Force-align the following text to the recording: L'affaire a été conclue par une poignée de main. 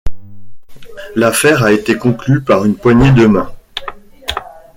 L'affaire 1.15 1.61
a 1.63 1.71
été 1.71 1.95
conclue 1.95 2.41
par 2.41 2.65
une 2.65 2.75
poignée 2.75 3.11
de 3.11 3.27
main. 3.27 3.51